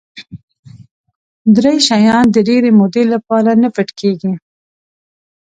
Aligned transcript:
درې 1.55 1.73
شیان 1.87 2.25
د 2.31 2.37
ډېرې 2.47 2.71
مودې 2.79 3.03
لپاره 3.13 3.51
نه 3.61 3.69
پټ 3.75 3.89
کېږي. 3.99 4.31